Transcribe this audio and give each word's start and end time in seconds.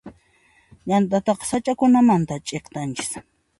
Llant'ataqa 0.85 1.45
sach'akunamanta 1.49 2.35
ch'iktanchis. 2.47 3.11